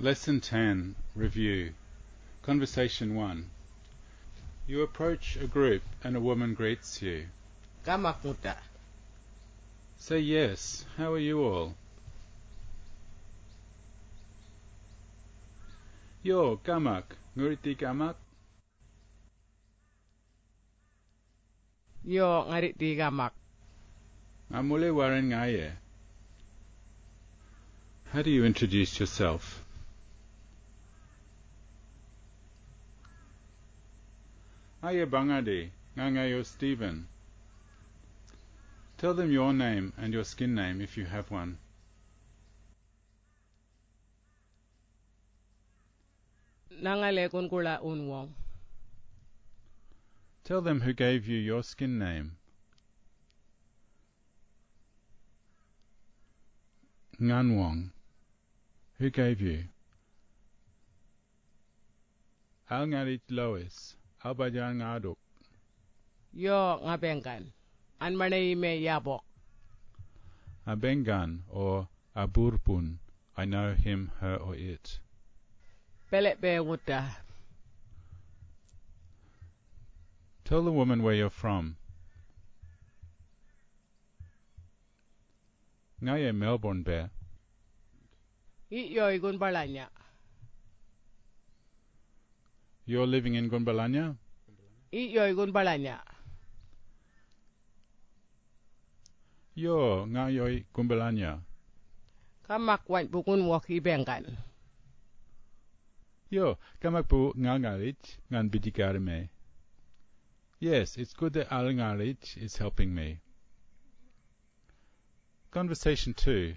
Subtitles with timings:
[0.00, 1.74] Lesson 10 Review
[2.42, 3.50] Conversation 1
[4.68, 7.26] You approach a group and a woman greets you.
[7.84, 8.56] Kamak muta.
[9.96, 10.84] Say yes.
[10.96, 11.74] How are you all?
[16.22, 17.18] Yo, kamak.
[17.36, 18.14] Nguriti kamak?
[22.04, 23.32] Yo ngarit di kamak.
[24.54, 25.72] Amule waren ngaye.
[28.12, 29.64] How do you introduce yourself?
[34.80, 37.08] Aya Bangadi, Ngangayo Stephen.
[38.96, 41.58] Tell them your name and your skin name if you have one.
[46.80, 48.30] Nangale kun kula unwong.
[50.44, 52.36] Tell them who gave you your skin name.
[57.20, 57.90] Nganwong.
[58.98, 59.64] Who gave you?
[62.70, 63.97] Alngarit Lois.
[64.24, 65.18] Albajan Ngaduk.
[66.34, 67.52] Yo ngabengan.
[68.00, 69.22] An manay me yabok.
[70.66, 72.98] Abengan or Aburbun.
[73.36, 74.98] I know him, her, or it.
[76.10, 77.22] Pelet be muta.
[80.44, 81.76] Tell the woman where you're from.
[86.02, 87.10] Ngaye Melbourne Bear.
[88.70, 89.88] I yo igun balanya.
[92.88, 94.16] You're living in Gunbalanya?
[94.90, 96.00] I yo igun balanya.
[99.54, 101.44] Yo ngayoy Gunbalanya.
[102.48, 104.24] Kamak wan pukun wok ibengan.
[106.30, 108.00] Yo kamakpu ngangarit
[108.32, 109.28] ngan bidikarme.
[110.58, 113.20] Yes, it's good that Alangarit is helping me.
[115.50, 116.54] Conversation 2.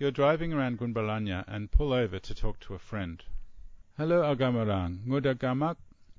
[0.00, 3.22] You're driving around Gumbalanya and pull over to talk to a friend.
[3.98, 5.02] Hello Agamarang.
[5.10, 5.74] Nguda gamak?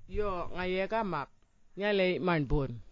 [0.10, 1.32] Yo ngaye kamak.
[1.78, 2.84] Nyale manbun.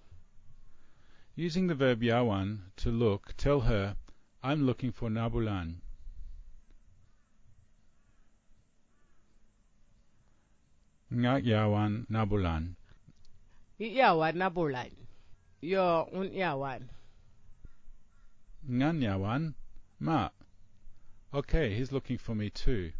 [1.35, 3.97] Using the verb yawan to look, tell her,
[4.41, 5.83] I'm looking for Nabulan.
[11.11, 12.79] Nga yawan Nabulan.
[13.79, 14.95] Yawan na bulan.
[15.59, 16.87] Yo un yawan.
[18.63, 19.53] Ngan yawan?
[19.99, 20.29] Ma.
[21.33, 22.93] Okay, he's looking for me too.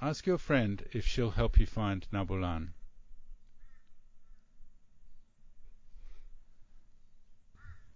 [0.00, 2.68] Ask your friend if she'll help you find Nabulan.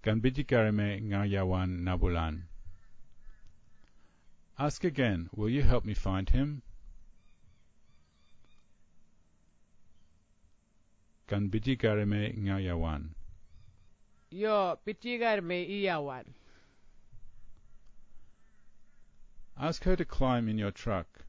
[0.03, 2.44] Ganbidikarame nga yawan Nabulan.
[4.59, 6.62] Ask again, will you help me find him?
[11.28, 13.11] Ganbidikarame nga yawan.
[14.31, 16.25] Yo pitigar me i.
[19.59, 21.27] Ask her to climb in your truck.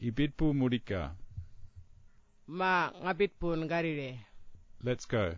[0.00, 1.10] Ibidpu Murika.
[2.46, 4.18] Ma ngabit pun garire.
[4.82, 5.34] Let's go.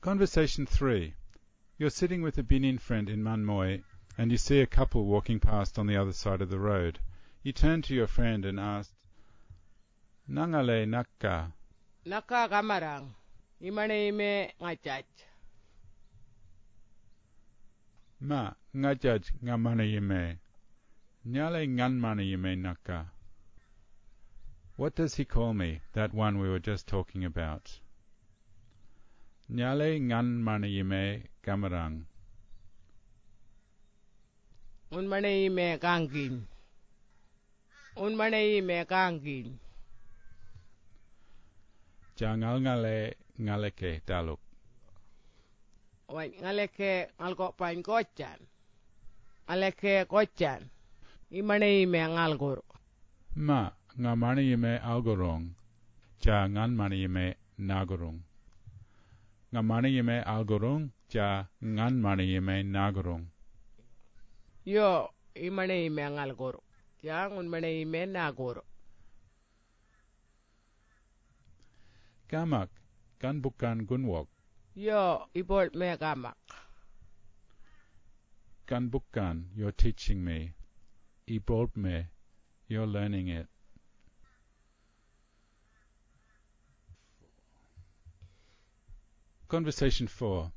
[0.00, 1.14] Conversation 3.
[1.78, 3.82] You're sitting with a Binin friend in Manmoy
[4.16, 6.98] and you see a couple walking past on the other side of the road.
[7.42, 8.92] You turn to your friend and ask,
[10.30, 11.52] Nangale Nakka.
[12.06, 13.14] Naka kamarang.
[13.62, 15.04] Imane me ngachach.
[18.28, 20.38] Ma ngajaj ngamana yime.
[21.26, 22.98] Nyale nganmana yime naka.
[24.76, 27.80] What does he call me, that one we were just talking about?
[29.50, 32.06] Nyale nganmana yime gamarang.
[34.90, 36.46] Un mane me kangkin.
[37.96, 39.58] Un mane me kangkin.
[42.16, 44.43] Jangal ngale ngaleke daluk.
[46.08, 48.40] wai ngaleke ngalko pain kocan
[49.46, 50.62] aleke kocan
[51.30, 52.64] imane ime ngalgoro.
[53.36, 55.54] Ma ngamane ime algorong.
[56.22, 58.18] Cha nganmani ime nagorong.
[59.52, 63.24] Ngamane ime algorong cha nganmani ime nagorong.
[64.64, 66.60] Yo imane ime ngalgoro.
[67.02, 68.62] Cha ngunmane ime nagoro.
[72.30, 72.70] Kamak
[73.20, 74.33] kan bukan gunwok.
[74.76, 76.30] Yo ibol me.
[78.66, 80.54] Ganbukkan, you're teaching me.
[81.28, 82.06] Ibolb me,
[82.66, 83.46] you're learning it.
[89.46, 90.50] Conversation 4.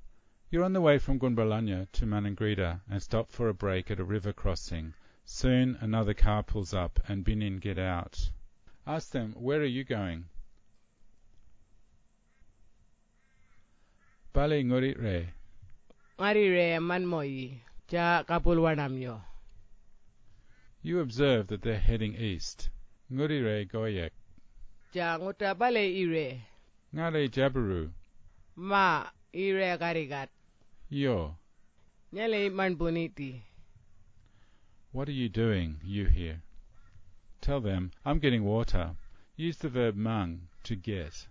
[0.49, 4.03] You're on the way from Gunbalanya to Maningrida and stop for a break at a
[4.03, 4.95] river crossing.
[5.25, 8.31] Soon another car pulls up and Binin get out.
[8.87, 10.25] Ask them, Where are you going?
[14.37, 15.33] Bale ngurit re.
[16.19, 19.21] ngarire man moyi cha kapulwanam yo
[20.83, 22.69] You observe that they're heading east.
[23.11, 24.11] Nguri re goyek.
[24.93, 26.45] cha nguta bale ire
[26.93, 27.89] Ngare jabaru.
[28.55, 30.29] ma ire karikat
[30.89, 31.35] Yo.
[32.13, 33.41] nyale man buniti
[34.91, 36.41] What are you doing, you here?
[37.41, 38.95] Tell them, I'm getting water.
[39.35, 41.27] Use the verb mang, to get.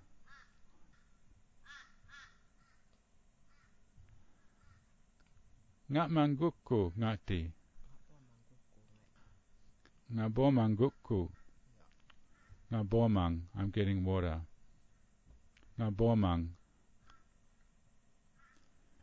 [5.86, 7.46] Ngak manggukku ngati.
[10.10, 11.30] Ngabomang gukku.
[12.70, 13.46] Ngabomang.
[13.54, 14.42] I'm getting water.
[15.78, 16.58] Ngabomang.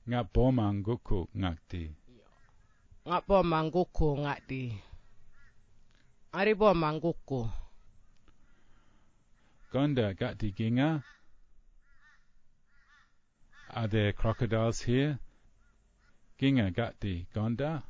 [0.03, 0.51] Ngak boh
[1.31, 1.95] ngati.
[3.07, 4.63] Ngabomang gukku ngati.
[6.59, 7.47] boh manggukku.
[9.71, 10.99] Gonda gak ginga.
[13.71, 15.19] Are there crocodiles here?
[16.39, 17.83] Ginga gati gonda.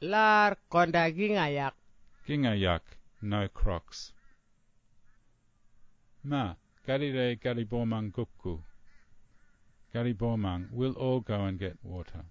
[0.00, 1.74] lar kondagi ngayak
[2.26, 2.82] Ginga yak,
[3.22, 4.12] no crocs.
[6.24, 8.60] Ma, garire garibomang gukku.
[9.94, 12.24] Garibomang, we'll all go and get water.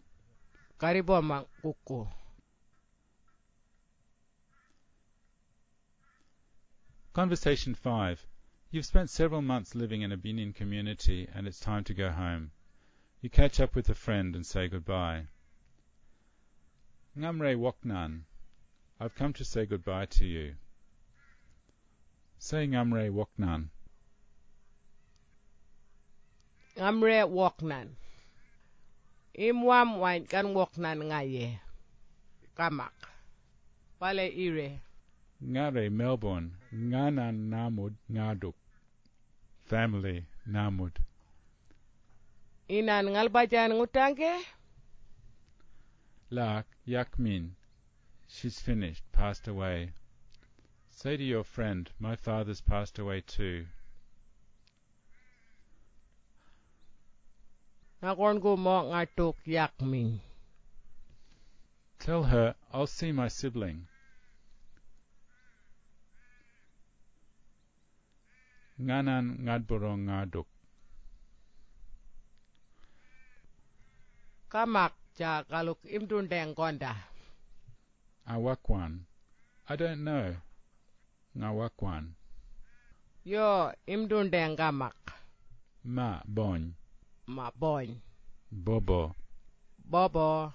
[0.78, 2.04] kari po mangkuku
[7.16, 8.28] Conversation 5.
[8.72, 12.52] You've spent several months living in a Binin community and it's time to go home.
[13.22, 15.28] You catch up with a friend and say goodbye.
[17.18, 18.22] Ngamre Woknan.
[19.00, 20.56] I've come to say goodbye to you.
[22.38, 23.70] Say Ngamre Woknan.
[26.76, 27.88] ngamre woknan
[29.48, 31.48] imwam wain kan woknan ngaye
[32.58, 32.96] kamak
[34.00, 34.70] pale ire
[35.44, 36.58] Ngare Melbourne.
[36.74, 38.56] Nganan Namud Ngaduk.
[39.64, 40.98] Family Namud.
[42.68, 44.44] inan ngalbajan ngutange
[46.32, 47.52] Lark Yakmin.
[48.28, 49.92] She's finished, passed away.
[50.90, 53.68] Say to your friend, my father's passed away too.
[58.02, 60.22] ngakon ko mo ngatuk yakmin
[61.98, 63.88] Tell her I'll see my sibling.
[68.76, 70.48] Nganan ngadborong ngaduk.
[74.52, 76.96] kamak ja kaluk imtundeng konda
[78.26, 79.06] Awakwan.
[79.70, 80.36] I don't know.
[81.38, 82.16] Ngawakwan.
[83.24, 84.96] yo imtundeng kamak
[85.84, 86.74] Ma bony.
[87.28, 88.00] ma bon
[88.52, 89.14] Bobo.
[89.92, 90.54] bobo